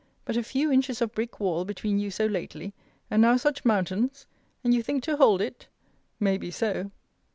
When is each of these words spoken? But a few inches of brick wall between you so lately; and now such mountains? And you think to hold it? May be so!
But 0.25 0.35
a 0.35 0.41
few 0.41 0.71
inches 0.71 0.99
of 0.99 1.13
brick 1.13 1.39
wall 1.39 1.63
between 1.63 1.99
you 1.99 2.09
so 2.09 2.25
lately; 2.25 2.73
and 3.11 3.21
now 3.21 3.37
such 3.37 3.63
mountains? 3.63 4.25
And 4.63 4.73
you 4.73 4.81
think 4.81 5.03
to 5.03 5.15
hold 5.17 5.41
it? 5.43 5.67
May 6.19 6.39
be 6.39 6.49
so! 6.49 6.89